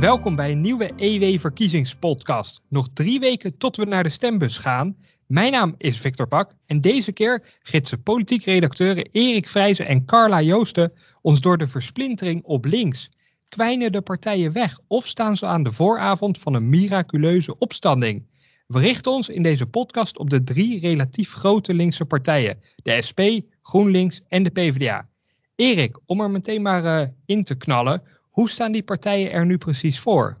[0.00, 2.60] Welkom bij een nieuwe EW-verkiezingspodcast.
[2.68, 4.96] Nog drie weken tot we naar de stembus gaan.
[5.26, 10.40] Mijn naam is Victor Pak en deze keer gidsen politiek redacteuren Erik Vrijzen en Carla
[10.40, 10.92] Joosten
[11.22, 13.08] ons door de versplintering op links.
[13.48, 18.26] Kwijnen de partijen weg of staan ze aan de vooravond van een miraculeuze opstanding?
[18.66, 23.20] We richten ons in deze podcast op de drie relatief grote linkse partijen: de SP,
[23.62, 25.08] GroenLinks en de PvdA.
[25.56, 28.02] Erik, om er meteen maar uh, in te knallen,
[28.40, 30.36] hoe staan die partijen er nu precies voor?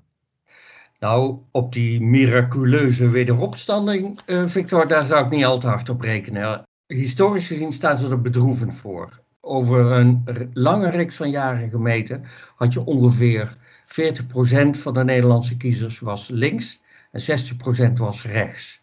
[0.98, 6.00] Nou, op die miraculeuze wederopstanding, uh, Victor, daar zou ik niet al te hard op
[6.00, 6.62] rekenen.
[6.86, 9.20] Historisch gezien staan ze er bedroevend voor.
[9.40, 12.24] Over een lange reeks van jaren gemeten
[12.56, 16.80] had je ongeveer 40% van de Nederlandse kiezers was links
[17.12, 17.42] en
[17.90, 18.80] 60% was rechts.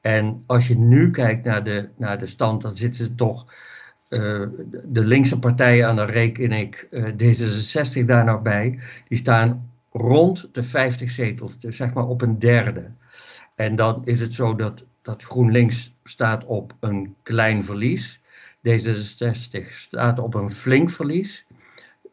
[0.00, 3.52] En als je nu kijkt naar de, naar de stand, dan zitten ze toch
[4.08, 4.46] uh,
[4.84, 10.48] de linkse partijen, en dan reken ik uh, D66 daar nog bij, die staan rond
[10.52, 12.90] de 50 zetels, dus zeg maar op een derde.
[13.54, 18.20] En dan is het zo dat, dat GroenLinks staat op een klein verlies,
[18.68, 21.46] D66 staat op een flink verlies,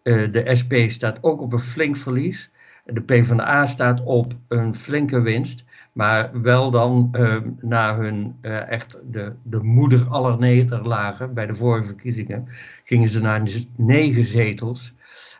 [0.03, 2.49] uh, de SP staat ook op een flink verlies,
[2.85, 5.63] de PvdA staat op een flinke winst.
[5.95, 11.55] Maar wel dan uh, na hun uh, echt de, de moeder aller nederlagen bij de
[11.55, 12.47] vorige verkiezingen,
[12.83, 14.93] gingen ze naar negen zetels.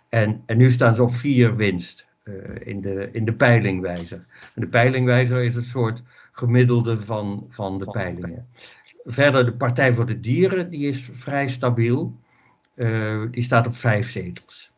[0.10, 4.18] En, en nu staan ze op vier winst uh, in, de, in de peilingwijzer.
[4.56, 8.48] En de peilingwijzer is een soort gemiddelde van, van de peilingen.
[9.04, 12.20] Verder de Partij voor de Dieren, die is vrij stabiel.
[13.32, 14.75] die staat op vijf zetels.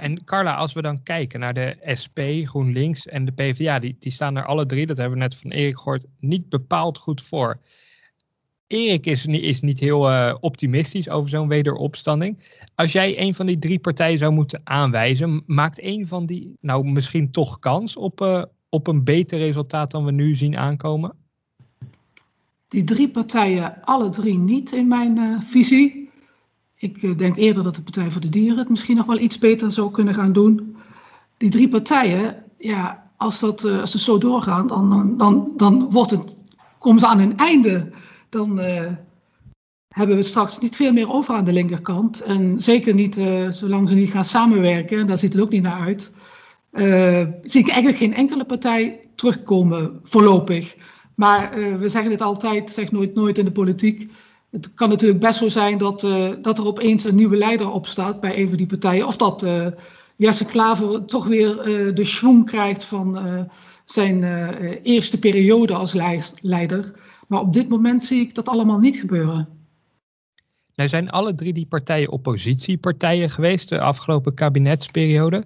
[0.00, 4.12] En Carla, als we dan kijken naar de SP, GroenLinks en de PvdA, die, die
[4.12, 7.60] staan er alle drie, dat hebben we net van Erik gehoord, niet bepaald goed voor.
[8.66, 12.60] Erik is, is niet heel uh, optimistisch over zo'n wederopstanding.
[12.74, 16.84] Als jij een van die drie partijen zou moeten aanwijzen, maakt een van die nou
[16.84, 21.14] misschien toch kans op, uh, op een beter resultaat dan we nu zien aankomen?
[22.68, 26.05] Die drie partijen, alle drie niet in mijn uh, visie.
[26.78, 29.38] Ik eh, denk eerder dat de Partij voor de Dieren het misschien nog wel iets
[29.38, 30.76] beter zou kunnen gaan doen.
[31.36, 36.10] Die drie partijen, ja, als, dat, eh, als ze zo doorgaan, dan, dan, dan, wordt
[36.10, 36.36] het,
[36.78, 37.90] komen ze aan hun einde.
[38.28, 38.92] Dan uh,
[39.88, 42.20] hebben we straks niet veel meer over aan de linkerkant.
[42.20, 43.14] En zeker niet
[43.50, 46.12] zolang ze niet gaan samenwerken, daar ziet het ook niet naar uit.
[47.42, 50.76] zie ik eigenlijk geen enkele partij terugkomen voorlopig.
[51.14, 54.10] Maar we zeggen het altijd, zeg nooit nooit in de politiek
[54.50, 58.20] het kan natuurlijk best zo zijn dat, uh, dat er opeens een nieuwe leider opstaat
[58.20, 59.06] bij een van die partijen.
[59.06, 59.66] Of dat uh,
[60.16, 63.18] Jesse Klaver toch weer uh, de schwung krijgt van
[63.84, 64.22] zijn
[64.82, 65.92] eerste periode als
[66.40, 66.92] leider.
[67.28, 69.48] Maar op dit moment zie ik dat allemaal niet gebeuren.
[70.74, 75.44] Nou zijn alle drie die partijen oppositiepartijen geweest de afgelopen kabinetsperiode.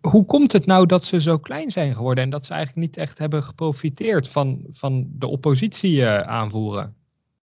[0.00, 2.96] Hoe komt het nou dat ze zo klein zijn geworden en dat ze eigenlijk niet
[2.96, 6.94] echt hebben geprofiteerd van, van de oppositie aanvoeren?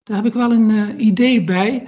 [0.03, 1.87] Daar heb ik wel een uh, idee bij.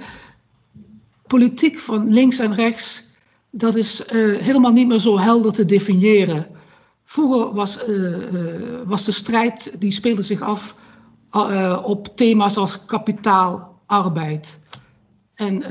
[1.26, 3.02] Politiek van links en rechts,
[3.50, 6.46] dat is uh, helemaal niet meer zo helder te definiëren.
[7.04, 8.16] Vroeger was, uh,
[8.86, 10.74] was de strijd, die speelde zich af
[11.84, 14.58] op thema's als kapitaal, arbeid.
[15.34, 15.62] En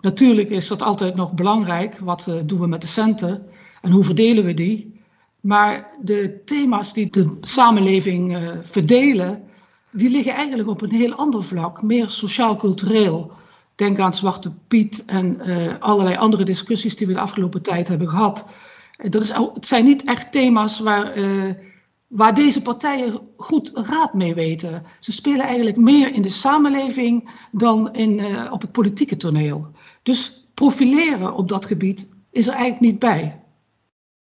[0.00, 1.98] natuurlijk is dat altijd nog belangrijk.
[1.98, 3.46] Wat doen we met de centen
[3.82, 5.00] en hoe verdelen we die?
[5.40, 9.42] Maar de thema's die de samenleving verdelen,
[9.94, 13.32] die liggen eigenlijk op een heel ander vlak, meer sociaal-cultureel.
[13.74, 18.08] Denk aan Zwarte Piet en uh, allerlei andere discussies die we de afgelopen tijd hebben
[18.08, 18.46] gehad.
[18.96, 21.52] Dat is, het zijn niet echt thema's waar, uh,
[22.06, 24.82] waar deze partijen goed raad mee weten.
[25.00, 29.66] Ze spelen eigenlijk meer in de samenleving dan in, op het politieke toneel.
[30.02, 33.40] Dus profileren op dat gebied is er eigenlijk niet bij.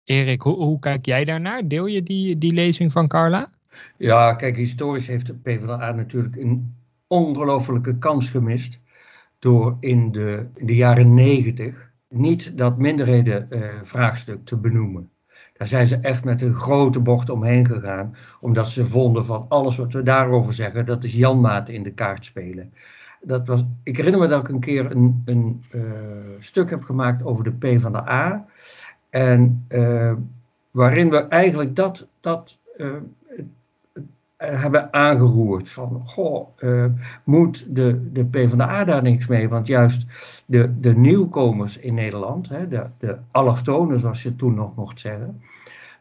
[0.03, 1.67] Erik, hoe, hoe kijk jij daarnaar?
[1.67, 3.49] Deel je die, die lezing van Carla?
[3.97, 6.75] Ja, kijk, historisch heeft de PvdA natuurlijk een
[7.07, 8.79] ongelofelijke kans gemist.
[9.39, 15.09] Door in de, de jaren negentig niet dat minderhedenvraagstuk uh, te benoemen.
[15.58, 18.16] Daar zijn ze echt met een grote bocht omheen gegaan.
[18.40, 22.25] Omdat ze vonden van alles wat we daarover zeggen, dat is Janmaat in de kaart
[22.25, 22.73] spelen.
[23.22, 25.84] Dat was, ik herinner me dat ik een keer een, een uh,
[26.40, 28.46] stuk heb gemaakt over de PvdA.
[29.09, 30.14] En uh,
[30.72, 32.87] waarin we eigenlijk dat, dat eh,
[34.37, 35.70] hebben aangeroerd.
[35.70, 36.85] Van, goh, uh,
[37.23, 39.49] moet de, de PvdA daar niks mee?
[39.49, 40.05] Want juist
[40.46, 45.41] de, de nieuwkomers in Nederland, hè, de, de allochtonen zoals je toen nog mocht zeggen,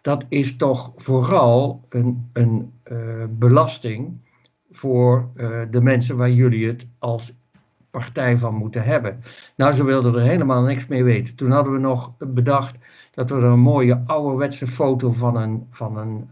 [0.01, 2.99] dat is toch vooral een, een uh,
[3.31, 4.23] belasting
[4.71, 5.29] voor
[5.71, 7.35] de mensen waar jullie het als
[7.91, 9.23] partij van moeten hebben.
[9.57, 11.35] Nou, ze wilden er helemaal niks mee weten.
[11.35, 12.77] Toen hadden we nog bedacht,
[13.15, 16.29] dat we er een mooie ouderwetse foto van een, van een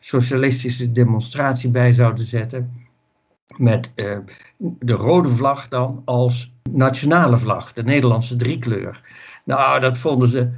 [0.00, 2.86] socialistische demonstratie bij zouden zetten.
[3.56, 3.92] Met
[4.58, 9.00] de rode vlag dan als nationale vlag, de Nederlandse driekleur.
[9.44, 10.50] Nou, dat vonden ze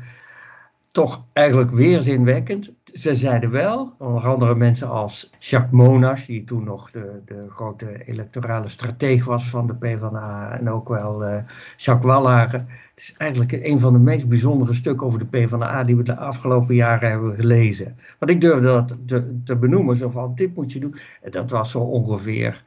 [0.96, 2.72] toch eigenlijk weerzinwekkend.
[2.92, 8.04] Ze zeiden wel, onder andere mensen als Jacques Monas, die toen nog de, de grote
[8.04, 11.36] electorale strateeg was van de PvdA, en ook wel uh,
[11.76, 12.58] Jacques Wallager.
[12.58, 16.16] Het is eigenlijk een van de meest bijzondere stukken over de PvdA die we de
[16.16, 17.96] afgelopen jaren hebben gelezen.
[18.18, 20.96] Want ik durfde dat te, te benoemen, zo van dit moet je doen.
[21.22, 22.64] En dat was zo ongeveer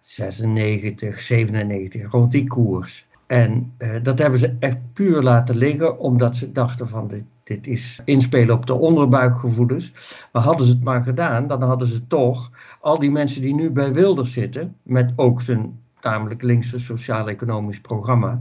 [0.00, 3.05] 96, 97, rond die koers.
[3.26, 7.66] En uh, dat hebben ze echt puur laten liggen, omdat ze dachten van dit, dit
[7.66, 9.92] is inspelen op de onderbuikgevoelens.
[10.32, 12.50] Maar hadden ze het maar gedaan, dan hadden ze toch
[12.80, 18.40] al die mensen die nu bij Wilders zitten, met ook zijn tamelijk linkse sociaal-economisch programma,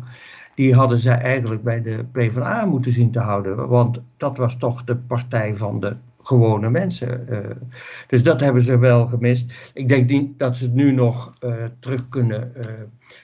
[0.55, 3.67] die hadden zij eigenlijk bij de PvdA moeten zien te houden.
[3.67, 5.95] Want dat was toch de partij van de
[6.27, 7.25] gewone mensen.
[7.29, 7.39] Uh,
[8.07, 9.71] dus dat hebben ze wel gemist.
[9.73, 12.51] Ik denk niet dat ze het nu nog uh, terug kunnen.
[12.57, 12.65] Uh,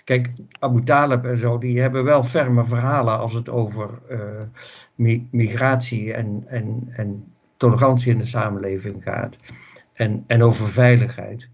[0.04, 3.90] kijk, Abu Talib en zo, die hebben wel ferme verhalen als het over
[4.96, 9.38] mi migratie en, en, en tolerantie in de samenleving gaat.
[9.94, 11.50] En, en over veiligheid.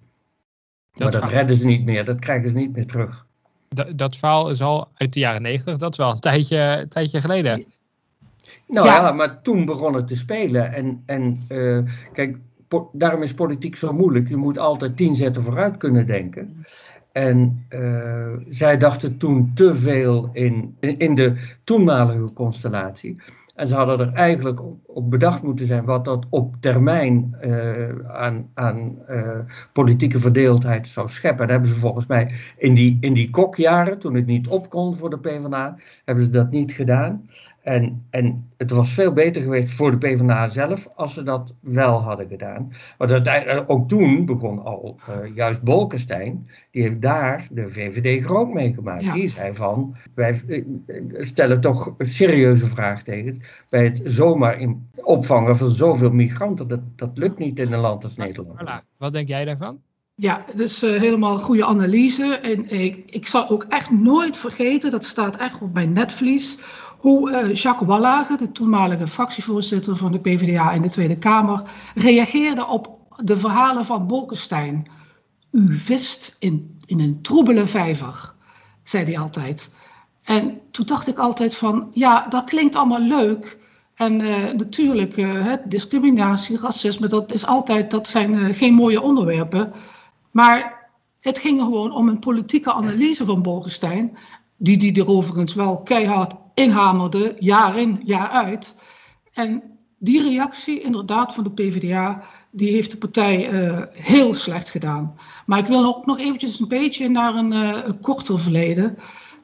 [0.92, 3.26] Dat maar dat redden ze niet meer, dat krijgen ze niet meer terug.
[3.70, 6.90] Dat, dat verhaal is al uit de jaren negentig, dat is wel een tijdje, een
[6.90, 7.66] tijdje geleden.
[8.68, 9.12] Nou ja.
[9.12, 10.74] maar toen begon het te spelen.
[10.74, 11.80] En, en uh,
[12.14, 12.38] kijk,
[12.92, 14.30] daarom is politiek zo moeilijk.
[14.30, 16.66] Je moet altijd tien zetten vooruit kunnen denken.
[17.12, 23.16] En uh, zij dachten toen te veel in, in de toenmalige constellatie.
[23.58, 28.50] En ze hadden er eigenlijk op bedacht moeten zijn wat dat op termijn uh, aan,
[28.54, 29.40] aan uh,
[29.74, 31.46] politieke verdeeldheid zou scheppen.
[31.46, 34.96] En hebben ze volgens mij in die, in die kokjaren, toen het niet op kon
[34.96, 37.30] voor de PvdA, hebben ze dat niet gedaan.
[37.68, 42.02] En, en het was veel beter geweest voor de PvdA zelf als ze dat wel
[42.02, 42.72] hadden gedaan.
[42.98, 48.54] Want uiteindelijk, ook toen begon al uh, juist Bolkestein, die heeft daar de VVD groot
[48.54, 49.14] meegemaakt.
[49.14, 55.58] Die zei van, wij eh, stellen toch een serieuze vraagtekens bij het zomaar in opvangen
[55.58, 56.68] van zoveel migranten.
[56.68, 58.60] Dat, dat lukt niet in een land als Nederland.
[58.62, 58.98] Voilà.
[58.98, 59.80] Wat denk jij daarvan?
[60.16, 62.40] Ja, dat is uh, helemaal een goede analyse.
[62.42, 66.58] En ik, ik zal ook echt nooit vergeten, dat staat echt op mijn netvlies
[66.98, 71.62] hoe uh, Jacques Wallager, de toenmalige fractievoorzitter van de PvdA in de Tweede Kamer,
[71.96, 74.88] reageerde op de verhalen van Bolkestein.
[75.52, 78.34] U vist in, in een troebele vijver,
[78.84, 79.70] zei hij altijd.
[80.24, 83.58] En toen dacht ik altijd van, ja, dat klinkt allemaal leuk.
[83.96, 89.74] En uh, natuurlijk, uh, discriminatie, racisme, dat, is altijd, dat zijn geen mooie onderwerpen.
[90.32, 90.90] Maar
[91.20, 94.18] het ging gewoon om een politieke analyse van Bolkestein,
[94.58, 98.76] die die er overigens wel keihard inhamerde, jaar in, jaar uit.
[99.34, 99.64] En
[99.98, 105.16] die reactie inderdaad van de PvdA, die heeft de partij uh, heel slecht gedaan.
[105.46, 108.98] Maar ik wil ook nog eventjes een beetje naar een, een korter verleden.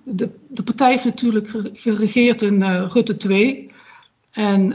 [0.03, 3.71] De, de, partij heeft natuurlijk geregeerd in uh, Rutte 2.
[4.31, 4.73] En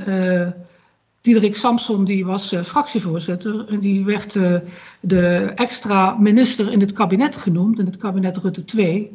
[1.21, 3.69] Diederik Samson die was fractievoorzitter.
[3.69, 4.33] En die werd
[5.01, 9.13] de extra minister in het kabinet genoemd, in het kabinet Rutte 2.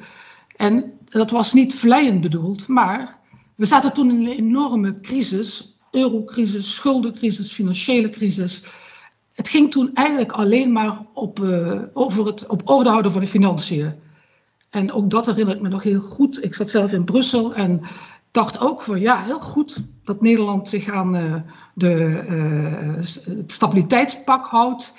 [0.55, 3.19] En dat was niet vleiend bedoeld, maar
[3.55, 8.63] we zaten toen in een enorme crisis, eurocrisis, schuldencrisis, financiële crisis.
[9.33, 13.27] Het ging toen eigenlijk alleen maar op, uh, over het op orde houden van de
[13.27, 13.93] financiën.
[14.69, 16.43] En ook dat herinner ik me nog heel goed.
[16.43, 17.81] Ik zat zelf in Brussel en
[18.31, 21.35] dacht ook van ja, heel goed dat Nederland zich aan uh,
[21.73, 24.93] de, uh, het stabiliteitspak houdt.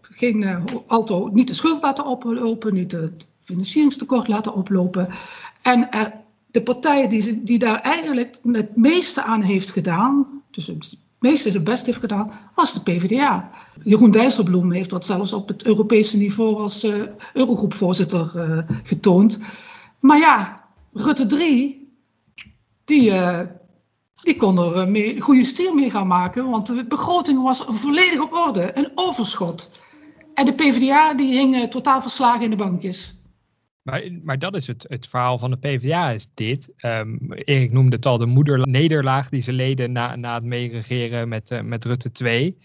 [0.00, 5.08] geen, alto, niet de schuld laten oplopen, niet het financieringstekort laten oplopen.
[5.62, 5.88] En
[6.50, 11.64] de partij die, die daar eigenlijk het meeste aan heeft gedaan, dus het meeste zijn
[11.64, 13.50] best heeft gedaan, was de PvdA.
[13.82, 17.02] Jeroen Dijsselbloem heeft dat zelfs op het Europese niveau als uh,
[17.32, 19.38] Eurogroepvoorzitter uh, getoond.
[20.00, 21.88] Maar ja, Rutte 3,
[22.84, 23.40] die, uh,
[24.22, 28.78] die kon er goede stier mee gaan maken, want de begroting was volledig op orde,
[28.78, 29.70] een overschot.
[30.34, 33.17] En de PvdA die hing totaal verslagen in de bankjes.
[33.90, 36.72] Maar, maar dat is het, het verhaal van de PvdA, is dit.
[36.84, 41.50] Um, Erik noemde het al, de moedernederlaag die ze leden na, na het meeregeren met,
[41.50, 42.58] uh, met Rutte 2.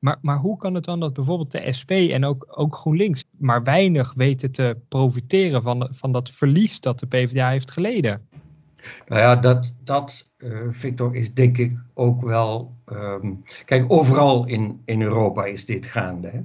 [0.00, 3.62] Maar, maar hoe kan het dan dat bijvoorbeeld de SP en ook, ook GroenLinks maar
[3.62, 8.26] weinig weten te profiteren van, van dat verlies dat de PvdA heeft geleden?
[9.06, 12.74] Nou ja, dat, dat uh, Victor, is denk ik ook wel.
[12.92, 16.30] Um, kijk, overal in, in Europa is dit gaande.
[16.30, 16.40] Hè?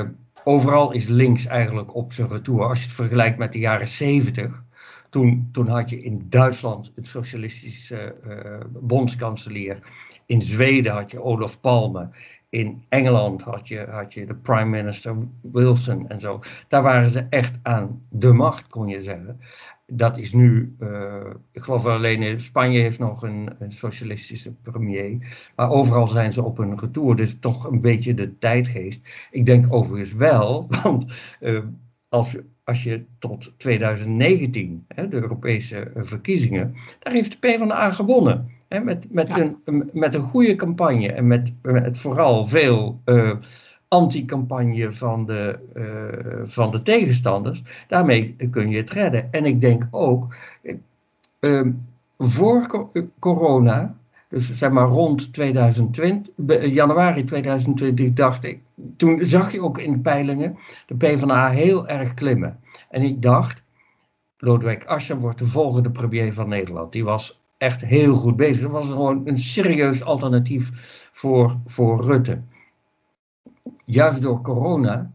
[0.00, 0.08] Uh,
[0.44, 2.68] overal is links eigenlijk op zijn retour.
[2.68, 4.62] Als je het vergelijkt met de jaren 70,
[5.10, 9.78] Toen, toen had je in Duitsland het socialistische uh, bondskanselier.
[10.26, 12.10] In Zweden had je Olof Palme.
[12.48, 16.40] In Engeland had je, had je de prime minister Wilson en zo.
[16.68, 19.40] Daar waren ze echt aan de macht, kon je zeggen.
[19.92, 25.36] Dat is nu, uh, ik geloof alleen in Spanje heeft nog een, een, socialistische premier.
[25.56, 27.16] Maar overal zijn ze op hun retour.
[27.16, 29.28] Dus toch een beetje de tijdgeest.
[29.30, 31.64] Ik denk overigens wel, want uh,
[32.08, 38.48] als, als je tot 2019, hè, de Europese verkiezingen, daar heeft de PvdA gewonnen.
[38.68, 43.32] Hè, met, met, een, met een goede campagne en met, met vooral veel uh,
[43.90, 47.62] anti-campagne van, de, uh, van de tegenstanders.
[47.88, 49.32] Daarmee kun je het redden.
[49.32, 50.34] En ik denk ook,
[51.40, 51.66] uh,
[52.18, 53.96] voor corona,
[54.28, 56.34] dus zeg maar rond 2020,
[56.66, 58.60] januari 2020, dacht ik,
[58.96, 60.56] toen zag je ook in de peilingen
[60.86, 62.60] de PvdA heel erg klimmen.
[62.90, 63.62] En ik dacht,
[64.38, 66.92] Lodewijk Asscher wordt de volgende premier van Nederland.
[66.92, 68.62] Die was echt heel goed bezig.
[68.62, 70.70] Dat was gewoon een serieus alternatief
[71.12, 72.40] voor, voor Rutte.
[73.84, 75.10] Juist door corona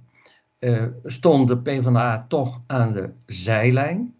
[0.59, 4.15] uh, stond de PvdA toch aan de zijlijn.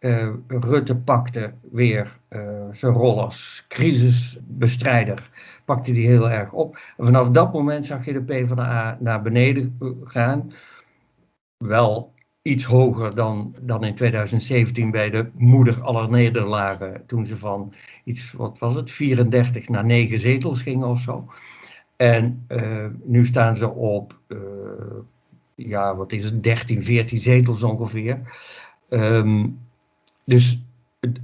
[0.00, 5.30] Uh, Rutte pakte weer uh, zijn rol als crisisbestrijder,
[5.64, 6.78] pakte die heel erg op.
[6.96, 10.50] Vanaf dat moment zag je de PvdA naar beneden gaan.
[11.56, 12.12] Wel
[12.42, 17.06] iets hoger dan, dan in 2017 bij de moeder aller nederlagen.
[17.06, 17.74] Toen ze van
[18.04, 21.28] iets, wat was het, 34 naar 9 zetels gingen of zo.
[22.02, 24.38] En uh, nu staan ze op, uh,
[25.54, 28.20] ja, wat is het, 13, 14 zetels ongeveer.
[28.88, 29.58] Um,
[30.24, 30.62] dus,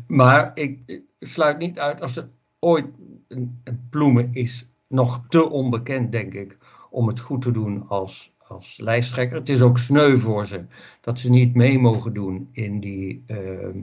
[0.07, 2.87] maar ik, sluit niet uit als er ooit
[3.29, 6.57] een, een ploemen is nog te onbekend, denk ik,
[6.91, 9.39] om het goed te doen als als lijsttrekker.
[9.39, 10.65] Het is ook sneu voor ze
[11.01, 13.75] dat ze niet mee mogen doen in die, uh,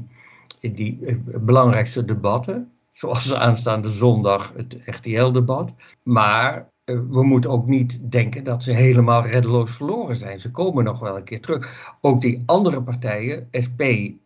[0.59, 2.71] in die uh, belangrijkste debatten.
[2.91, 5.73] Zoals aanstaande zondag het RTL-debat.
[6.03, 10.39] Maar we moeten ook niet denken dat ze helemaal reddeloos verloren zijn.
[10.39, 11.95] Ze komen nog wel een keer terug.
[12.01, 13.81] Ook die andere partijen, SP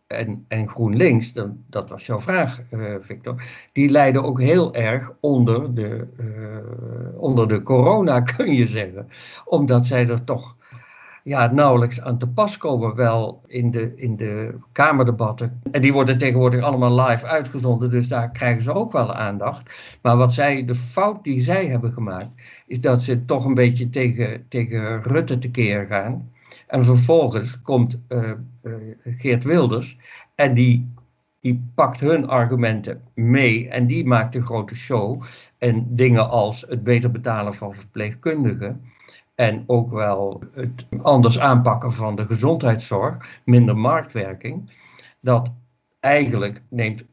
[0.06, 5.12] en, en GroenLinks, dan, dat was jouw vraag, uh, Victor, die lijden ook heel erg
[5.20, 9.08] onder de, uh, onder de corona, kun je zeggen.
[9.44, 10.56] Omdat zij er toch
[11.30, 15.60] ja, nauwelijks aan te pas komen, wel in de, in de Kamerdebatten.
[15.70, 19.70] En die worden tegenwoordig allemaal live uitgezonden, dus daar krijgen ze ook wel aandacht.
[20.02, 22.28] Maar wat zij, de fout die zij hebben gemaakt,
[22.66, 26.30] is dat ze toch een beetje tegen, tegen Rutte tekeer gaan.
[26.66, 28.30] En vervolgens komt uh,
[28.62, 29.98] uh, Geert Wilders
[30.34, 30.92] en die,
[31.40, 35.22] die pakt hun argumenten mee en die maakt een grote show.
[35.58, 38.80] En dingen als het beter betalen van verpleegkundigen
[39.40, 44.70] en ook wel het anders aanpakken van de gezondheidszorg, minder marktwerking.
[45.20, 45.52] Dat
[46.00, 47.04] eigenlijk neemt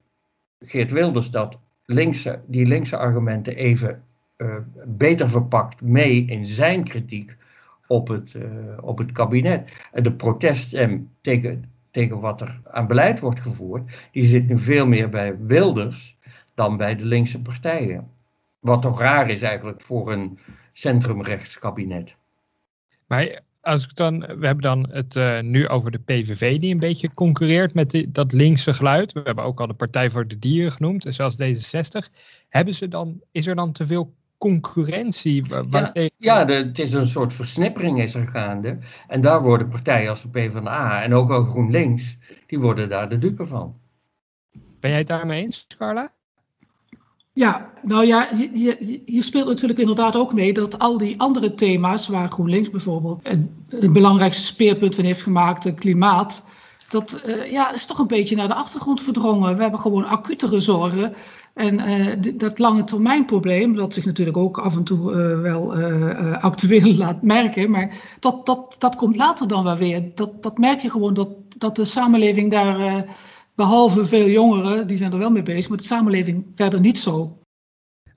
[0.60, 4.04] Geert Wilders dat linkse, die linkse argumenten even
[4.38, 4.56] uh,
[4.86, 7.36] beter verpakt mee in zijn kritiek
[7.88, 8.44] op het, uh,
[8.82, 9.72] op het kabinet.
[9.92, 14.88] En de proteststem tegen, tegen wat er aan beleid wordt gevoerd, die zit nu veel
[14.88, 16.18] meer bij Wilders
[16.56, 18.17] dan bij de linkse partijen.
[18.60, 20.40] Wat toch raar is eigenlijk voor een
[20.74, 22.16] centrumrechtskabinet.
[23.08, 26.80] Maar als ik dan, we hebben dan het uh, nu over de PVV die een
[26.80, 29.14] beetje concurreert met die, dat linkse geluid.
[29.14, 32.12] We hebben ook al de Partij voor de Dieren genoemd en zelfs D66.
[32.50, 35.46] Hebben ze dan, is er dan te veel concurrentie?
[35.70, 38.78] Ja, ja de, het is een soort versnippering is er gaande.
[39.08, 43.18] En daar worden partijen als de PvdA en ook al GroenLinks, die worden daar de
[43.18, 43.80] dupe van.
[44.80, 46.12] Ben jij het daarmee eens, Carla?
[47.38, 48.28] Ja, nou ja,
[49.06, 53.28] je, speelt natuurlijk inderdaad ook mee dat al die andere thema's, waar GroenLinks bijvoorbeeld
[53.70, 56.44] het, belangrijkste speerpunt van heeft gemaakt, het klimaat,
[56.90, 59.56] dat uh, ja, is toch een beetje naar de achtergrond verdrongen.
[59.56, 61.14] We hebben gewoon acutere zorgen.
[61.54, 65.76] En uh, dat lange termijn probleem, dat zich natuurlijk ook af en toe uh, wel
[66.40, 70.12] actueel laat merken, maar dat, dat, dat komt later dan wel weer.
[70.16, 73.06] Dat, dat merk je gewoon dat, dat de samenleving daar
[73.58, 77.40] Behalve veel jongeren, die zijn er wel mee bezig, maar de samenleving verder niet zo.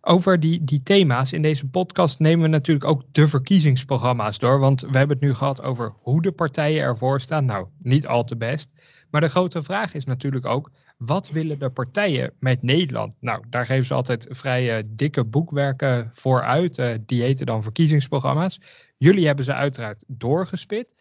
[0.00, 4.59] Over die, die thema's in deze podcast nemen we natuurlijk ook de verkiezingsprogramma's door.
[4.59, 7.44] Want we hebben het nu gehad over hoe de partijen ervoor staan.
[7.44, 8.68] Nou, niet al te best.
[9.11, 13.14] Maar de grote vraag is natuurlijk ook, wat willen de partijen met Nederland?
[13.20, 16.78] Nou, daar geven ze altijd vrij uh, dikke boekwerken voor uit.
[16.78, 18.61] Uh, die heten dan verkiezingsprogramma's.
[18.97, 20.94] Jullie hebben ze uiteraard doorgespit.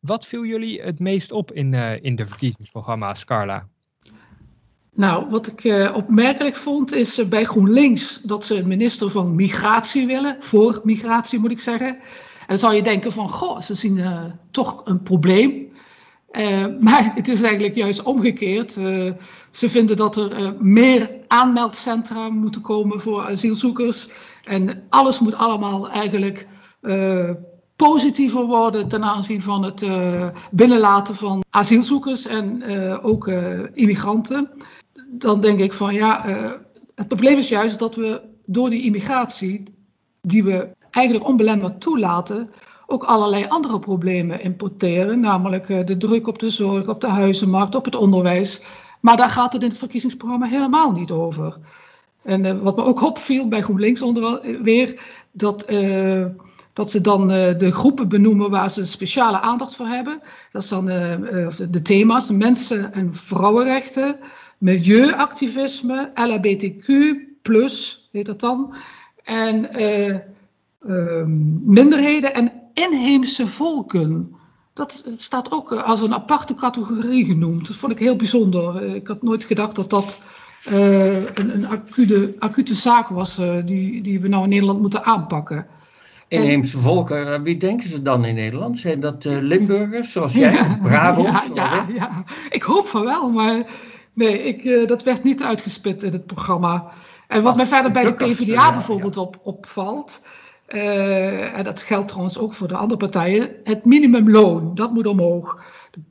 [0.00, 3.68] Wat viel jullie het meest op in, uh, in de verkiezingsprogramma's, Carla?
[4.96, 9.34] Nou, wat ik uh, opmerkelijk vond is uh, bij GroenLinks dat ze een minister van
[9.34, 11.88] migratie willen, voor migratie moet ik zeggen.
[11.88, 15.62] En dan zou je denken van, goh, ze zien uh, toch een probleem.
[16.80, 18.72] Maar het is eigenlijk juist omgekeerd.
[19.50, 24.08] Ze vinden dat er meer aanmeldcentra moeten komen voor asielzoekers.
[24.44, 26.46] En alles moet allemaal eigenlijk
[27.76, 29.86] positiever worden ten aanzien van het
[30.50, 32.62] binnenlaten van asielzoekers en
[33.02, 33.30] ook
[33.74, 34.50] immigranten.
[35.10, 36.24] Dan denk ik van ja,
[36.94, 39.62] het probleem is juist dat we door die immigratie,
[40.22, 42.50] die we eigenlijk onbelemmerd toelaten,
[42.86, 47.74] ook allerlei andere problemen importeren, namelijk eh, de druk op de zorg, op de huizenmarkt,
[47.74, 48.60] op het onderwijs.
[49.00, 51.56] Maar daar gaat het in het verkiezingsprogramma helemaal niet over.
[52.22, 55.00] En uh, wat me ook opviel bij GroenLinks onder, eh, weer,
[55.32, 55.66] dat,
[56.72, 60.20] dat ze dan de groepen benoemen waar ze speciale aandacht voor hebben.
[60.50, 60.84] Dat zijn
[61.70, 64.16] de thema's mensen- en vrouwenrechten,
[64.58, 66.86] milieuactivisme, LHBTQ,
[68.12, 68.74] heet dat dan.
[69.24, 69.68] En
[71.64, 74.36] minderheden en inheemse volken.
[74.72, 77.66] Dat, staat ook eh, als een aparte categorie genoemd.
[77.66, 78.76] Dat vond ik heel bijzonder.
[78.76, 80.18] Eh, ik had nooit gedacht dat dat
[80.70, 85.66] uh, een, een acute, acute, zaak was die, die we nou in Nederland moeten aanpakken.
[86.28, 88.78] Inheemse volken, wie denken ze dan in Nederland?
[88.78, 91.28] Zijn dat Limburgers zoals jij, ja, Brabant?
[91.28, 93.66] Ja, ja, ja, ik hoop van wel, maar
[94.14, 96.92] nee, ik, dat werd niet uitgespit in het programma.
[97.28, 100.20] En wat Ach, mij verder bij de PvdA bijvoorbeeld op, opvalt,
[100.68, 105.62] uh, en dat geldt trouwens ook voor de andere partijen, het minimumloon, dat moet omhoog.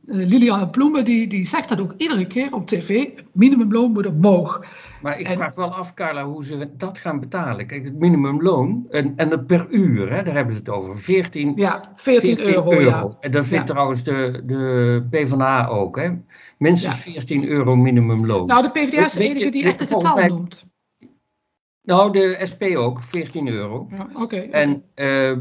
[0.05, 4.65] Uh, Liliane Ploemen die, die zegt dat ook iedere keer op tv, minimumloon moet omhoog.
[5.01, 7.67] Maar ik vraag wel af, Carla, hoe ze dat gaan betalen.
[7.67, 11.53] Kijk, het minimumloon, en, en het per uur, hè, daar hebben ze het over, 14,
[11.55, 13.17] ja, 14, 14 euro, Ja.
[13.19, 13.73] En dat vindt ja.
[13.73, 16.09] trouwens de, de PvdA ook, hè?
[16.57, 17.11] minstens ja.
[17.11, 18.45] 14 euro minimumloon.
[18.45, 20.65] Nou, de PvdA is de enige die echt het getal mij, noemt.
[21.83, 23.87] Nou, de SP ook, 14 euro.
[23.89, 24.21] Ja, Oké.
[24.21, 25.37] Okay, En uh,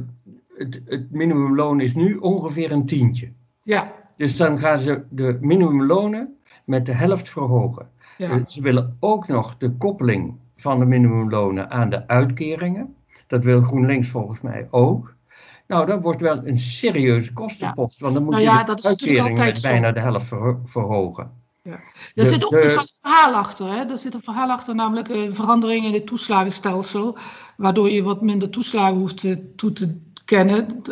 [0.55, 3.33] het, het, minimumloon is nu ongeveer een tientje.
[3.63, 4.02] Ja.
[4.17, 7.89] Dus dan gaan ze de minimumlonen met de helft verhogen.
[8.19, 8.31] Ja.
[8.31, 12.95] Uh, ze willen ook nog de koppeling van de minimumlonen aan de uitkeringen.
[13.27, 15.15] Dat wil GroenLinks volgens mij ook.
[15.67, 17.99] Nou, dat wordt wel een serieuze kostenpost.
[17.99, 18.03] Ja.
[18.05, 21.31] Want dan moet nou ja, je de uitkeringen met bijna de helft ver verhogen.
[21.63, 21.79] Ja.
[22.15, 23.73] Er zit ook een verhaal achter.
[23.73, 23.85] Hè?
[23.85, 27.17] Er zit een verhaal achter, namelijk een verandering in het toeslagenstelsel.
[27.57, 30.01] Waardoor je wat minder toeslagen hoeft toe te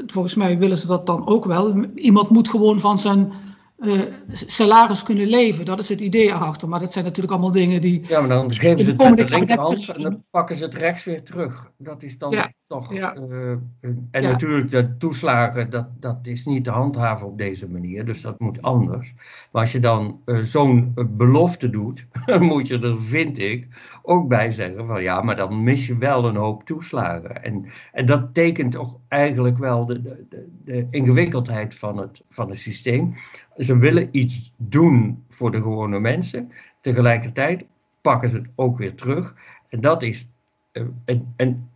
[0.07, 1.85] Volgens mij willen ze dat dan ook wel.
[1.94, 3.33] Iemand moet gewoon van zijn
[3.79, 4.00] uh,
[4.32, 5.64] salaris kunnen leven.
[5.64, 6.68] Dat is het idee erachter.
[6.68, 8.02] Maar dat zijn natuurlijk allemaal dingen die.
[8.06, 11.22] Ja, maar dan geven ze het de linkerhand en dan pakken ze het rechts weer
[11.22, 11.70] terug.
[11.78, 12.52] Dat is dan ja.
[12.66, 12.94] toch.
[12.94, 13.16] Ja.
[13.16, 14.20] Uh, en ja.
[14.20, 18.04] natuurlijk, de toeslagen, dat, dat is niet te handhaven op deze manier.
[18.04, 19.14] Dus dat moet anders.
[19.52, 22.06] Maar als je dan uh, zo'n belofte doet,
[22.38, 23.68] moet je er, vind ik,
[24.02, 27.42] ook bij zeggen van ja, maar dan mis je wel een hoop toeslagen.
[27.44, 32.58] En, en dat tekent toch eigenlijk wel de, de, de ingewikkeldheid van het, van het
[32.58, 33.12] systeem.
[33.56, 36.52] Ze willen iets doen voor de gewone mensen.
[36.80, 37.64] Tegelijkertijd
[38.00, 39.35] pakken ze het ook weer terug.
[39.68, 40.28] En dat is.
[40.72, 41.68] Uh, en, en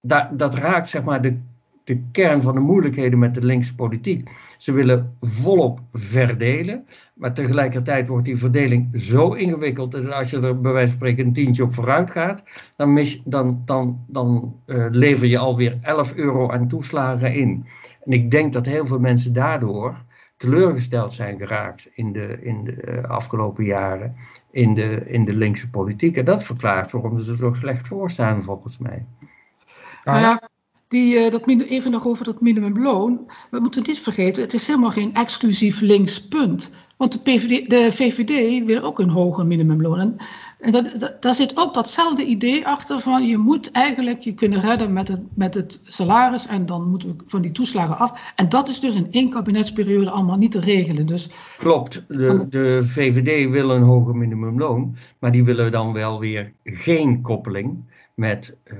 [0.00, 1.38] dat, dat raakt zeg maar de,
[1.84, 4.30] de kern van de moeilijkheden met de linkse politiek.
[4.58, 10.60] Ze willen volop verdelen, maar tegelijkertijd wordt die verdeling zo ingewikkeld dat als je er
[10.60, 12.42] bij wijze van spreken een tientje op vooruit gaat,
[12.76, 17.66] dan, mis, dan, dan, dan uh, lever je alweer 11 euro aan toeslagen in.
[18.04, 20.02] En ik denk dat heel veel mensen daardoor
[20.40, 24.16] teleurgesteld zijn geraakt in de, in de uh, afgelopen jaren
[24.50, 26.16] in de, in de linkse politiek.
[26.16, 29.06] En dat verklaart waarom ze er zo slecht voor staan, volgens mij.
[30.04, 30.48] Nou ja,
[30.88, 33.30] die, uh, dat, even nog over dat minimumloon.
[33.50, 36.72] We moeten niet vergeten, het is helemaal geen exclusief links punt.
[36.96, 39.98] Want de, PVD, de VVD wil ook een hoger minimumloon.
[39.98, 40.16] En,
[40.60, 44.60] en dat, dat, daar zit ook datzelfde idee achter van je moet eigenlijk je kunnen
[44.60, 48.32] redden met het, met het salaris en dan moeten we van die toeslagen af.
[48.36, 51.06] En dat is dus in één kabinetsperiode allemaal niet te regelen.
[51.06, 56.52] Dus, Klopt, de, de VVD wil een hoger minimumloon, maar die willen dan wel weer
[56.64, 57.78] geen koppeling
[58.14, 58.76] met uh,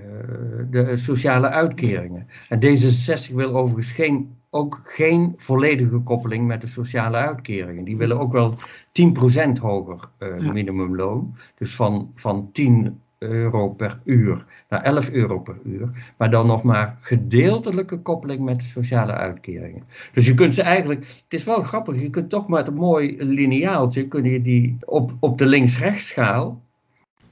[0.70, 2.26] de sociale uitkeringen.
[2.48, 7.84] En D66 wil overigens geen, ook geen volledige koppeling met de sociale uitkeringen.
[7.84, 10.52] Die willen ook wel 10% hoger uh, ja.
[10.52, 11.34] minimumloon.
[11.58, 16.12] Dus van, van 10 euro per uur naar 11 euro per uur.
[16.16, 19.82] Maar dan nog maar gedeeltelijke koppeling met de sociale uitkeringen.
[20.12, 23.16] Dus je kunt ze eigenlijk, het is wel grappig, je kunt toch met een mooi
[23.24, 26.62] lineaaltje, kun je die op, op de links-rechts schaal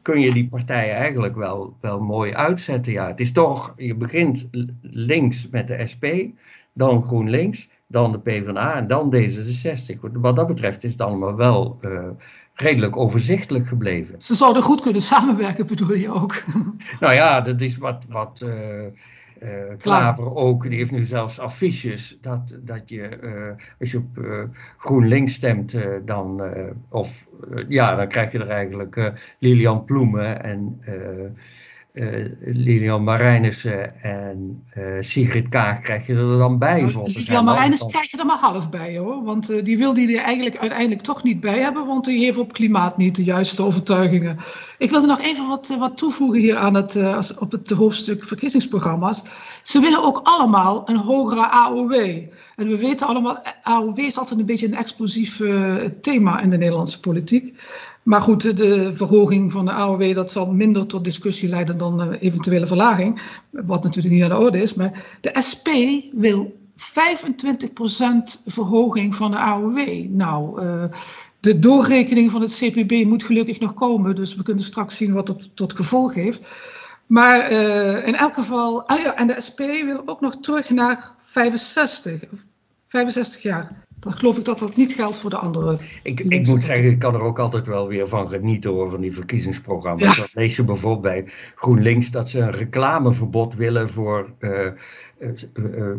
[0.03, 2.93] kun je die partijen eigenlijk wel, wel mooi uitzetten.
[2.93, 4.49] Ja, het is toch, je begint
[4.81, 6.05] links met de SP,
[6.79, 10.01] dan GroenLinks, dan de PvdA en dan D66.
[10.13, 12.09] Wat dat betreft is het allemaal wel uh,
[12.55, 14.15] redelijk overzichtelijk gebleven.
[14.19, 16.45] Ze zouden goed kunnen samenwerken, bedoel je ook?
[17.01, 18.05] Nou ja, dat is wat.
[18.09, 18.87] wat uh,
[19.43, 24.19] Uh, Klaver ook, die heeft nu zelfs affiches dat, dat je, uh, als je op
[24.19, 24.43] uh,
[24.79, 26.43] GroenLinks stemt, dan,
[26.89, 27.27] of,
[27.69, 30.81] ja, dan krijg je er eigenlijk Lilian Ploemen en
[31.99, 36.81] uh, Lilian Marijnissen en uh, Sigrid Kaag krijg je er dan bij.
[36.81, 39.25] Nou, Lilian Marijnissen krijg je er maar half bij hoor.
[39.25, 41.87] Want uh, die wil die er eigenlijk uiteindelijk toch niet bij hebben.
[41.87, 44.37] Want die heeft op klimaat niet de juiste overtuigingen.
[44.79, 49.23] Ik wilde nog even wat, wat toevoegen hier aan het, als, op het hoofdstuk verkiezingsprogramma's.
[49.63, 51.93] Ze willen ook allemaal een hogere AOW.
[52.57, 55.41] En we weten allemaal, AOW is altijd een beetje een explosief
[56.01, 57.57] thema in de Nederlandse politiek.
[58.09, 62.15] Maar goed, de verhoging van de AOW dat zal minder tot discussie leiden dan een
[62.15, 63.21] eventuele verlaging.
[63.51, 64.75] Wat natuurlijk niet aan de orde is.
[64.75, 65.69] Maar de SP
[66.13, 66.83] wil 25%
[68.47, 69.79] verhoging van de AOW.
[70.09, 70.85] Nou, uh,
[71.41, 74.17] de doorrekening van het CPB moet gelukkig nog komen.
[74.17, 76.49] Dus we kunnen straks zien wat dat tot gevolg heeft.
[77.07, 82.23] Maar uh, in elk geval, ah en de SP wil ook nog terug naar 65,
[82.87, 83.87] 65 jaar.
[84.01, 85.79] Dan geloof ik dat dat niet geldt voor de andere.
[86.03, 89.01] Ik, ik moet zeggen, ik kan er ook altijd wel weer van genieten hoor, van
[89.01, 90.17] die verkiezingsprogramma's.
[90.17, 90.27] Ja.
[90.33, 94.67] lees je bijvoorbeeld bij GroenLinks dat ze een reclameverbod willen voor uh,
[95.55, 95.91] uh,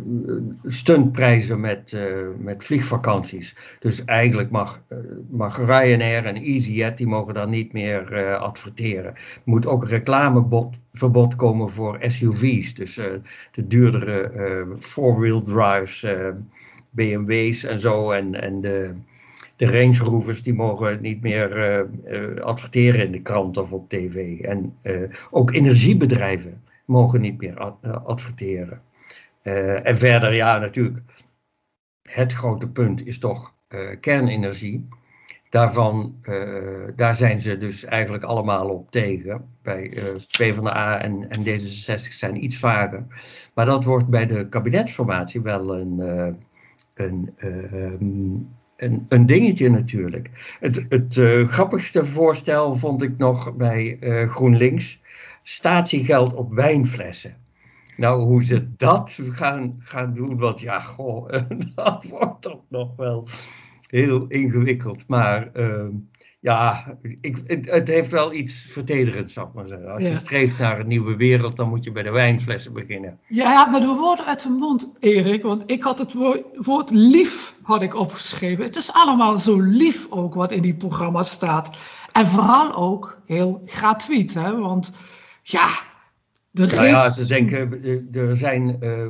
[0.66, 1.98] stuntprijzen met,
[2.38, 3.56] met vliegvakanties.
[3.80, 4.82] Dus eigenlijk mag,
[5.30, 9.14] mag Ryanair en EasyJet, die mogen dan niet meer adverteren.
[9.14, 12.96] Er moet ook een reclameverbod komen voor SUV's, dus
[13.52, 14.32] de duurdere
[14.80, 16.06] four-wheel drives
[16.90, 18.94] BMW's en zo en, en de,
[19.56, 24.40] de Range Rovers die mogen niet meer uh, adverteren in de krant of op tv.
[24.40, 28.82] En uh, ook energiebedrijven mogen niet meer ad adverteren.
[29.84, 31.00] en verder, ja, natuurlijk,
[32.02, 33.54] het grote punt is toch
[34.00, 34.88] kernenergie.
[35.50, 36.16] Daarvan,
[36.96, 39.50] daar zijn ze dus eigenlijk allemaal op tegen.
[39.62, 39.90] Bij
[40.38, 43.06] PvdA en, en D66 zijn iets vager.
[43.54, 46.00] Maar dat wordt bij de kabinetsformatie wel een
[47.00, 48.36] een, ehm,
[48.78, 50.58] een, een, dingetje natuurlijk.
[50.60, 55.02] Het, het uh, grappigste voorstel vond ik nog bij uh, GroenLinks:
[55.44, 57.36] statiegeld op wijnflessen.
[57.96, 61.30] Nou, hoe ze dat gaan, gaan doen, want ja, goh,
[61.76, 63.28] dat wordt toch nog wel
[63.88, 65.08] heel ingewikkeld.
[65.08, 65.90] Maar uh,
[66.40, 66.86] ja,
[67.22, 69.94] ik, het, het, heeft wel iets vertederends, zou ik maar zeggen.
[69.94, 73.20] Als je streeft naar een nieuwe wereld, dan moet je bij de wijnflessen beginnen.
[73.28, 75.44] Ja, maar de woorden uit de mond, Erik.
[75.44, 76.14] Want ik had het
[76.54, 78.64] woord, lief had ik opgeschreven.
[78.64, 81.78] Het is allemaal zo lief ook wat in die programma's staat.
[82.12, 84.60] En vooral ook heel gratuit, hè.
[84.60, 84.92] Want
[85.42, 85.70] ja...
[86.52, 88.78] De nou ja, ze denken, er zijn...
[88.82, 89.06] Uh,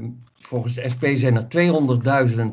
[0.50, 1.48] volgens de SP zijn er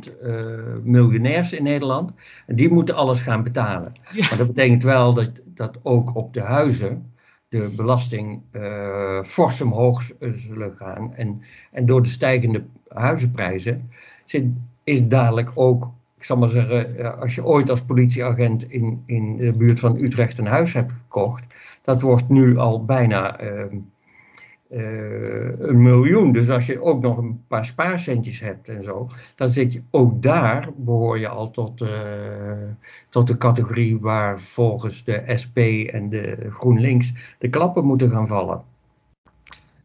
[0.07, 0.35] 200.000 uh,
[0.83, 2.13] miljonairs in Nederland.
[2.47, 3.93] En die moeten alles gaan betalen.
[4.29, 7.13] Maar dat betekent wel dat, dat ook op de huizen
[7.49, 11.15] de belasting uh, fors omhoog zullen gaan.
[11.15, 13.91] En, en door de stijgende huizenprijzen
[14.25, 14.45] zit,
[14.85, 19.53] is dadelijk ook, ik zal maar zeggen, als je ooit als politieagent in, in de
[19.59, 21.45] buurt van Utrecht een huis hebt gekocht,
[21.83, 23.43] dat wordt nu al bijna.
[23.43, 23.65] Uh,
[24.69, 26.33] een miljoen.
[26.33, 30.23] Dus als je ook nog een paar spaarcentjes hebt en zo, dan zit je ook
[30.23, 31.89] daar, behoor je al tot, uh,
[33.09, 35.59] tot de categorie waar volgens de SP
[35.93, 38.63] en de GroenLinks de klappen moeten gaan vallen.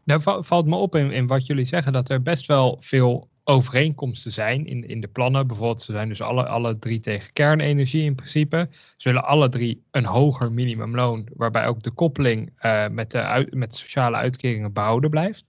[0.04, 4.66] Nou valt me op in wat jullie zeggen dat er best wel veel overeenkomsten zijn
[4.66, 5.46] in, in de plannen.
[5.46, 8.68] Bijvoorbeeld, ze zijn dus alle, alle drie tegen kernenergie in principe.
[8.96, 13.74] Ze willen alle drie een hoger minimumloon, waarbij ook de koppeling uh, met, de met
[13.74, 15.44] sociale uitkeringen behouden blijft.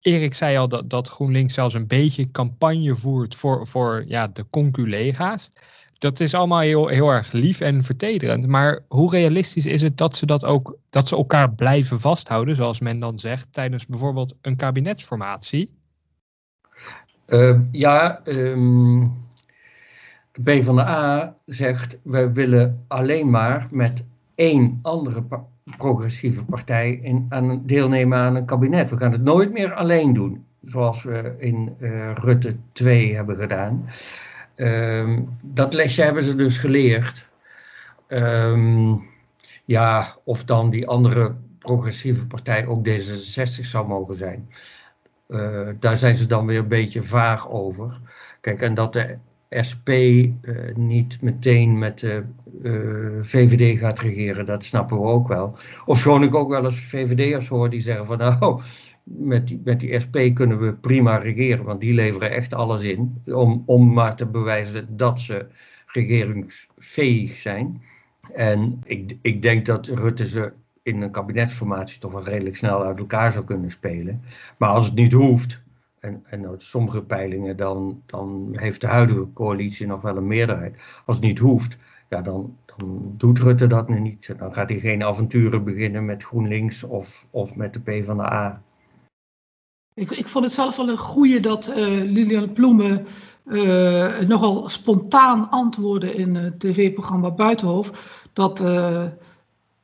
[0.00, 4.46] Erik zei al dat, dat GroenLinks zelfs een beetje campagne voert voor, voor ja, de
[4.50, 5.50] conculega's.
[5.98, 8.46] Dat is allemaal heel, heel erg lief en vertederend.
[8.46, 12.80] Maar hoe realistisch is het dat ze dat ook dat ze elkaar blijven vasthouden, zoals
[12.80, 15.77] men dan zegt, tijdens bijvoorbeeld een kabinetsformatie?
[17.28, 19.12] Uh, ja, um,
[20.32, 25.24] de PvdA zegt, wij willen alleen maar met één andere
[25.76, 28.90] progressieve partij aan, deelnemen aan een kabinet.
[28.90, 33.88] We gaan het nooit meer alleen doen, zoals we in uh, Rutte 2 hebben gedaan.
[34.56, 37.28] Um, dat lesje hebben ze dus geleerd.
[39.64, 44.48] Ja, of dan die andere progressieve partij ook D66 zou mogen zijn.
[45.28, 48.00] Uh, daar zijn ze dan weer een beetje vaag over.
[48.40, 49.16] Kijk, en dat de
[49.68, 50.30] SP uh,
[50.74, 52.24] niet meteen met de
[52.62, 55.58] uh, VVD gaat regeren, dat snappen we ook wel.
[55.84, 58.60] Of gewoon ik ook wel eens VVD'ers hoor die zeggen van nou,
[59.02, 63.22] met die, met die SP kunnen we prima regeren, want die leveren echt alles in.
[63.26, 65.46] Om, om maar te bewijzen dat ze
[65.86, 67.82] regeringsveeg zijn.
[68.32, 70.52] En ik, ik denk dat Rutte ze
[70.88, 74.22] in een kabinetsformatie toch wel redelijk snel uit elkaar zou kunnen spelen.
[74.56, 75.60] Maar als het niet hoeft,
[76.00, 80.78] en, en uit sommige peilingen, dan, dan heeft de huidige coalitie nog wel een meerderheid.
[81.06, 81.76] Als het niet hoeft,
[82.08, 84.34] ja, dan, dan doet Rutte dat nu niet.
[84.38, 88.62] Dan gaat hij geen avonturen beginnen met GroenLinks of, of met de PvdA.
[89.94, 93.06] Ik, ik vond het zelf wel een goeie dat uh, Lilian Ploemen
[93.44, 97.90] uh, nogal spontaan antwoordde in het tv-programma Buitenhof.
[98.32, 99.04] Dat uh,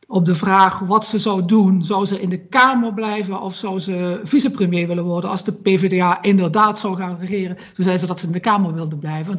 [0.07, 3.79] op de vraag wat ze zou doen, zou ze in de Kamer blijven of zou
[3.79, 7.57] ze vicepremier willen worden als de PvdA inderdaad zou gaan regeren.
[7.75, 9.37] Toen zei ze dat ze in de Kamer wilde blijven.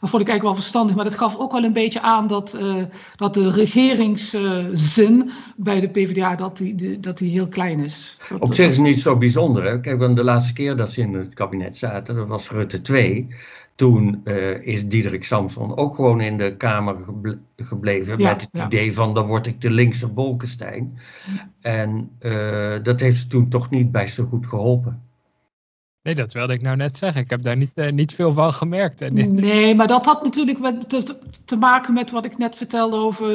[0.00, 2.54] Dat vond ik eigenlijk wel verstandig, maar dat gaf ook wel een beetje aan dat,
[2.60, 2.82] uh,
[3.16, 8.18] dat de regeringszin bij de PvdA dat die, dat die heel klein is.
[8.28, 9.64] Dat, Op zich is het niet zo bijzonder.
[9.64, 9.80] Hè?
[9.80, 13.28] Kijk, de laatste keer dat ze in het kabinet zaten, dat was Rutte 2
[13.74, 16.96] toen uh, is Diederik Samson ook gewoon in de Kamer
[17.56, 18.66] gebleven ja, met het ja.
[18.66, 20.98] idee van dan word ik de linkse Bolkestein.
[21.60, 22.10] En
[22.82, 25.07] dat heeft toen toch niet bij zo goed geholpen.
[26.02, 27.20] Nee, dat wilde ik nou net zeggen.
[27.20, 29.10] Ik heb daar niet, uh, niet veel van gemerkt.
[29.10, 33.28] Nee, maar dat had natuurlijk te, te, maken met wat ik net vertelde over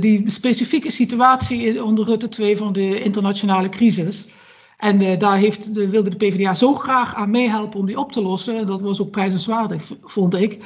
[0.00, 4.26] die specifieke situatie onder Rutte 2 van de internationale crisis.
[4.76, 8.12] En uh, daar heeft, de, wilde de PvdA zo graag aan meehelpen om die op
[8.12, 8.66] te lossen.
[8.66, 10.64] Dat was ook prijzenswaardig, vond ik.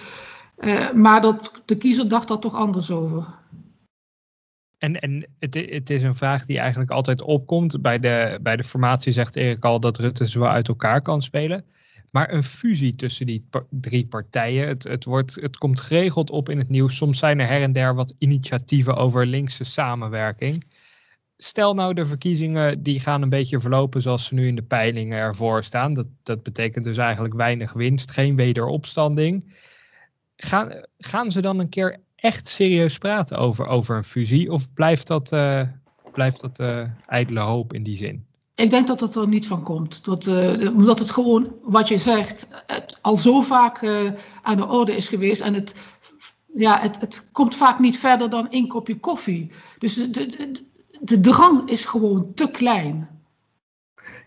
[0.95, 3.38] Maar dat, de kiezer dacht daar toch anders over.
[4.79, 7.83] En, en het, het, is een vraag die eigenlijk altijd opkomt.
[7.83, 11.65] Bij de, bij de formatie zegt Erik al dat Rutte wel uit elkaar kan spelen.
[12.11, 16.59] Maar een fusie tussen die drie partijen, het, het, wordt, het komt geregeld op in
[16.59, 16.97] het nieuws.
[16.97, 20.65] Soms zijn er her en der wat initiatieven over linkse samenwerking
[21.41, 25.19] stel nou de verkiezingen die gaan een beetje verlopen zoals ze nu in de peilingen
[25.19, 25.95] ervoor staan.
[25.95, 29.55] Dat, dat betekent dus eigenlijk weinig winst, geen wederopstanding.
[30.37, 34.51] Gaan, gaan ze dan een keer echt serieus praten over, over een fusie?
[34.51, 35.63] Of blijft dat, uh,
[36.13, 38.27] blijft dat uh, ijdele hoop in die zin?
[38.55, 40.05] Ik denk dat het er niet van komt.
[40.05, 43.87] Dat, uh, omdat het gewoon, wat je zegt, het al zo vaak
[44.43, 45.41] aan de orde is geweest.
[45.41, 45.75] En het,
[46.55, 49.51] ja, het, het komt vaak niet verder dan één kopje koffie.
[49.79, 50.65] Dus de, de,
[51.01, 53.09] de drang is gewoon te klein.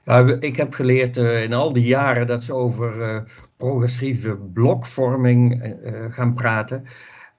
[0.05, 3.21] Ja, ik heb geleerd uh, in al die jaren dat ze over uh,
[3.57, 6.85] progressieve blokvorming uh, gaan praten.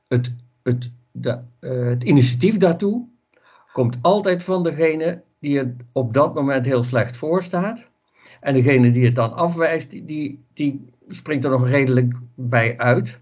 [0.08, 3.06] Het, het, de, het initiatief daartoe
[3.72, 7.90] komt altijd van degene die het op dat moment heel slecht voor staat.
[8.40, 13.20] En degene die het dan afwijst, die, die, springt er nog redelijk bij uit.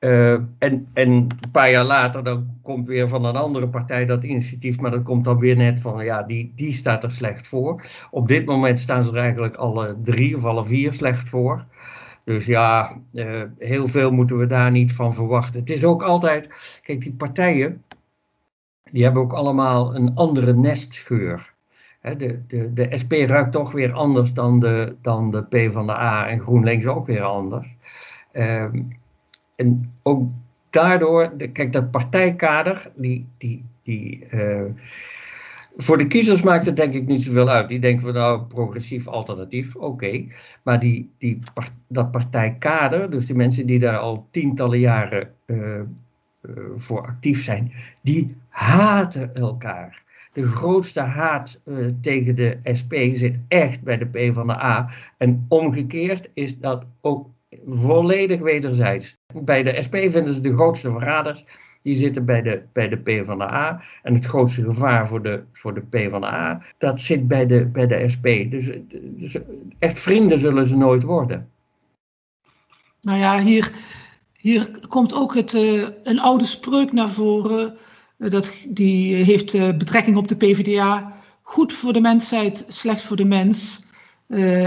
[0.00, 4.22] Uh, en, en een paar jaar later dan komt weer van een andere partij dat
[4.22, 7.82] initiatief, maar dat komt dan weer net van ja, die, die staat er slecht voor.
[8.10, 11.64] Op dit moment staan ze er eigenlijk alle drie of alle vier slecht voor.
[12.24, 15.60] Dus ja, uh, heel veel moeten we daar niet van verwachten.
[15.60, 16.48] Het is ook altijd,
[16.82, 17.84] kijk, die partijen,
[18.90, 21.54] die hebben ook allemaal een andere nestgeur.
[22.00, 25.92] De, de, de SP ruikt toch weer anders dan de, dan de P van de
[25.92, 27.76] A en GroenLinks ook weer anders.
[28.32, 28.66] Uh,
[29.56, 30.28] en ook
[30.70, 34.62] daardoor, de, kijk, dat partijkader, die, die, die, uh,
[35.82, 37.68] voor de kiezers maakt het denk ik niet zoveel uit.
[37.68, 40.24] Die denken van nou, progressief alternatief, oké.
[40.62, 41.38] Maar die, die,
[41.88, 45.82] dat partijkader, dus die mensen die daar al tientallen jaren uh, uh,
[46.76, 50.02] voor actief zijn, die haten elkaar.
[50.32, 54.90] De grootste haat uh, tegen de SP zit echt bij de PvdA.
[55.18, 57.28] En omgekeerd is dat ook
[57.68, 59.16] volledig wederzijds.
[59.42, 61.44] Bij de SP vinden ze de grootste verraders.
[61.82, 63.82] Die zitten bij de, bij de PvdA.
[64.02, 68.08] En het grootste gevaar voor de, voor de PvdA, dat zit bij de, bij de
[68.14, 68.26] SP.
[68.50, 69.36] Dus, dus
[69.78, 71.50] echt vrienden zullen ze nooit worden.
[73.00, 73.72] Nou ja, hier,
[74.36, 77.76] hier komt ook het, uh, een oude spreuk naar voren.
[78.18, 81.12] Uh, dat, die heeft uh, betrekking op de PvdA.
[81.42, 83.88] Goed voor de mensheid, slecht voor de mens.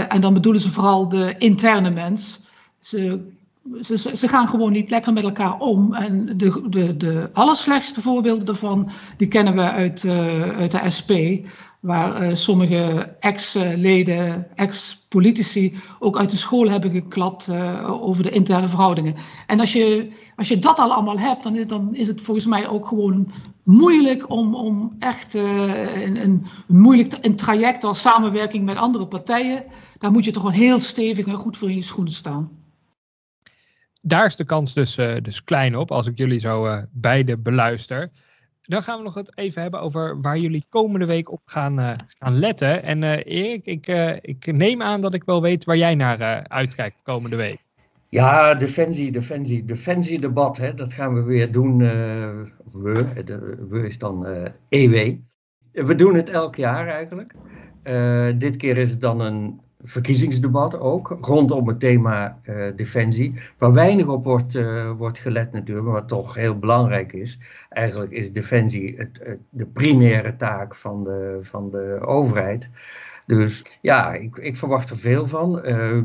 [0.08, 2.40] en dan bedoelen ze vooral de interne mens.
[2.78, 3.32] Ze,
[3.80, 5.94] ze, ze, gaan gewoon niet lekker met elkaar om.
[5.94, 11.10] En de, de, de allerslechtste voorbeelden daarvan, die kennen we uit, uh, uit de SP.
[11.80, 18.68] Waar uh, sommige ex-leden, ex-politici ook uit de school hebben geklapt uh, over de interne
[18.68, 19.14] verhoudingen.
[19.46, 22.46] En als je, als je dat al allemaal hebt, dan is, dan is het volgens
[22.46, 28.76] mij ook gewoon moeilijk om, om echt een, een, moeilijk een traject als samenwerking met
[28.76, 29.64] andere partijen.
[29.98, 32.63] Daar moet je toch wel heel stevig en goed voor in je schoenen staan
[34.06, 37.38] daar is de kans dus, uh, dus klein op, als ik jullie zo uh, beide
[37.38, 38.10] beluister.
[38.60, 41.92] Dan gaan we nog het even hebben over waar jullie komende week op gaan, uh,
[42.18, 42.82] gaan letten.
[42.82, 43.86] En Erik, ik,
[44.20, 47.58] ik neem aan dat ik wel weet waar jij naar uitkijkt komende week.
[48.08, 51.78] Ja, defensie, defensie, defensiedebat, hè, dat gaan we weer doen.
[52.72, 54.26] we, de, we is dan
[54.68, 55.14] EW.
[55.72, 57.34] We doen het elk jaar eigenlijk.
[58.40, 64.06] Dit keer is het dan een verkiezingsdebat ook, rondom het thema uh, defensie, waar weinig
[64.06, 67.38] op wordt, uh, wordt gelet natuurlijk, maar wat toch heel belangrijk is.
[67.68, 72.68] Eigenlijk is defensie het, de primaire taak van de, van de overheid.
[73.26, 75.60] Dus ja, ik, ik verwacht er veel van.
[75.66, 76.02] Uh,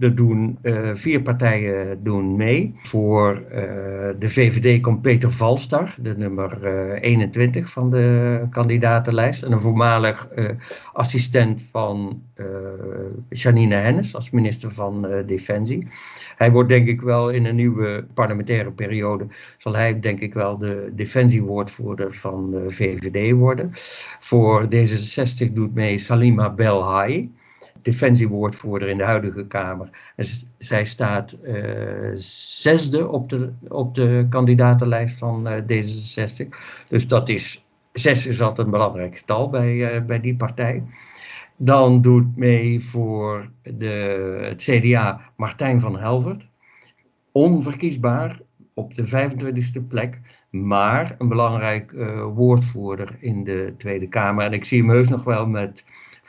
[0.00, 2.74] er doen uh, vier partijen doen mee.
[2.76, 3.58] Voor uh,
[4.18, 9.42] de VVD komt Peter Valstar, de nummer 21 van de kandidatenlijst.
[9.42, 10.28] En een voormalig
[10.92, 12.22] assistent van
[13.28, 15.88] Janine Hennis als minister van Defensie.
[16.36, 19.26] Hij wordt denk ik wel in een nieuwe parlementaire periode,
[19.58, 23.70] zal hij denk ik wel de defensiewoordvoerder van de VVD worden.
[24.20, 27.32] Voor D66 doet mee Salima Belhai,
[27.82, 29.88] defensiewoordvoerder in de huidige Kamer.
[30.16, 30.26] En
[30.58, 36.48] zij staat uh, zesde op de, op de kandidatenlijst van uh, D66.
[36.88, 40.82] Dus dat is, zes is altijd een belangrijk getal bij, bij die partij.
[41.56, 46.48] Dan doet mee voor de, het CDA Martijn van Helvert.
[47.32, 48.40] Onverkiesbaar
[48.74, 54.44] op de 25e plek, maar een belangrijk uh, woordvoerder in de Tweede Kamer.
[54.44, 55.84] En ik zie hem heus nog wel met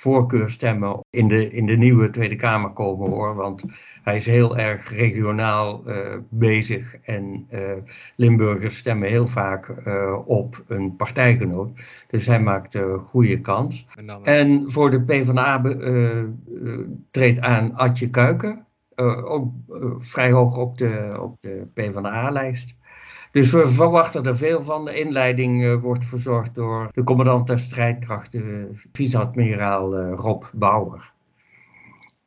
[0.06, 3.36] voorkeurstemmen in de, in de nieuwe Tweede Kamer komen hoor.
[3.36, 3.64] Want
[4.04, 7.60] hij is heel erg regionaal uh, bezig en uh,
[8.16, 11.72] Limburgers stemmen heel vaak uh, op een partijgenoot.
[12.08, 13.88] Dus hij maakt een goede kans.
[13.96, 15.62] En, dan, en, voor de PvdA
[17.12, 18.66] treedt aan Adje Kuiken.
[19.24, 19.52] ook
[20.00, 22.76] vrij hoog op de, op de PvdA-lijst.
[23.36, 24.86] Dus we verwachten er veel van.
[24.86, 31.12] De inleiding uh, wordt verzorgd door de commandant der strijdkrachten, vice-admiraal uh, Rob Bauer.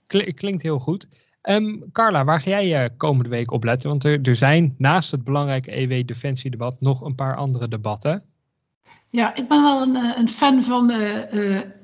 [0.07, 1.29] Klinkt heel goed.
[1.43, 3.89] Um, Carla, waar ga jij uh, komende week op letten?
[3.89, 8.23] Want er, er zijn naast het belangrijke EW-defensiedebat nog een paar andere debatten.
[9.11, 10.93] Ja, ik ben wel een, een fan van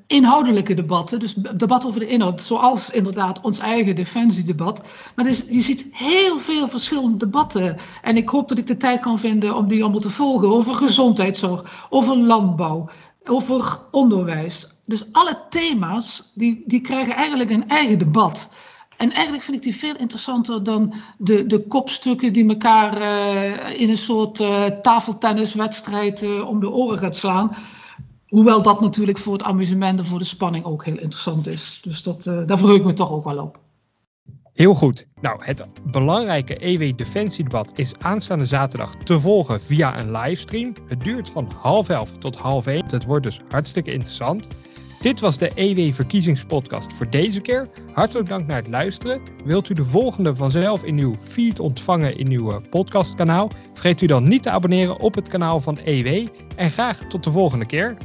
[0.07, 4.83] inhoudelijke debatten, dus debat over de inhoud, zoals inderdaad ons eigen defensiedebat.
[5.15, 7.77] Maar dus, je ziet heel veel verschillende debatten.
[8.03, 10.49] En ik hoop dat ik de tijd kan vinden om die allemaal te volgen.
[10.49, 12.89] Over gezondheidszorg, over landbouw,
[13.25, 14.69] over onderwijs.
[14.85, 18.49] Dus alle thema's, die, die krijgen eigenlijk een eigen debat.
[18.97, 23.91] En eigenlijk vind ik die veel interessanter dan de, de kopstukken die elkaar uh, in
[23.91, 27.57] een soort uh, tafeltenniswedstrijd uh, om de oren gaat slaan.
[28.35, 31.81] Hoewel dat natuurlijk voor het amusement en voor de spanning ook heel interessant is.
[31.83, 33.59] Dus dat, uh, daar verheug ik me toch ook wel op.
[34.53, 35.07] Heel goed.
[35.21, 40.73] Nou, het belangrijke EW-defensiedebat is aanstaande zaterdag te volgen via een livestream.
[40.87, 42.85] Het duurt van half elf tot half één.
[42.87, 44.49] Het wordt dus hartstikke interessant.
[45.01, 47.69] Dit was de EW-verkiezingspodcast voor deze keer.
[47.93, 49.21] Hartelijk dank naar het luisteren.
[49.45, 53.51] Wilt u de volgende vanzelf in uw feed ontvangen in uw podcastkanaal?
[53.73, 56.29] Vergeet u dan niet te abonneren op het kanaal van EW.
[56.57, 57.97] En graag tot de volgende keer.